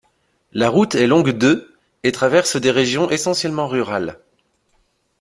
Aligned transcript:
La 0.51 0.67
route 0.67 0.95
est 0.95 1.05
longue 1.05 1.29
de 1.29 1.71
et 2.01 2.11
traverse 2.11 2.55
des 2.55 2.71
régions 2.71 3.11
essentiellement 3.11 3.67
rurales. 3.67 4.19